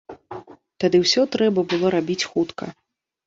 [0.83, 2.73] Тады ўсё трэба было рабіць хутка.